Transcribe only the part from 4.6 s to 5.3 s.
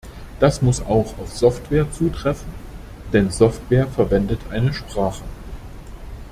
Sprache.